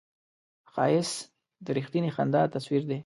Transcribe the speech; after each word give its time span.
ښایست 0.71 1.17
د 1.65 1.67
رښتینې 1.77 2.11
خندا 2.15 2.41
تصویر 2.53 2.83
دی 2.89 2.99